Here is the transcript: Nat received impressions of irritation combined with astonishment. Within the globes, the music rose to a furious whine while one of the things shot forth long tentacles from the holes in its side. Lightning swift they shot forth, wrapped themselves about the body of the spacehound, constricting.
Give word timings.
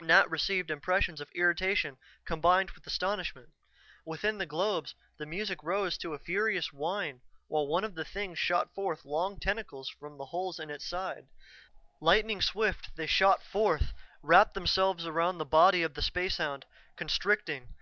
Nat 0.00 0.30
received 0.30 0.70
impressions 0.70 1.20
of 1.20 1.32
irritation 1.34 1.98
combined 2.24 2.70
with 2.70 2.86
astonishment. 2.86 3.48
Within 4.06 4.38
the 4.38 4.46
globes, 4.46 4.94
the 5.18 5.26
music 5.26 5.64
rose 5.64 5.98
to 5.98 6.14
a 6.14 6.18
furious 6.20 6.72
whine 6.72 7.22
while 7.48 7.66
one 7.66 7.82
of 7.82 7.96
the 7.96 8.04
things 8.04 8.38
shot 8.38 8.72
forth 8.72 9.04
long 9.04 9.40
tentacles 9.40 9.88
from 9.88 10.16
the 10.16 10.26
holes 10.26 10.60
in 10.60 10.70
its 10.70 10.84
side. 10.88 11.26
Lightning 12.00 12.40
swift 12.40 12.94
they 12.94 13.08
shot 13.08 13.42
forth, 13.42 13.92
wrapped 14.22 14.54
themselves 14.54 15.04
about 15.04 15.38
the 15.38 15.44
body 15.44 15.82
of 15.82 15.94
the 15.94 16.02
spacehound, 16.02 16.66
constricting. 16.94 17.74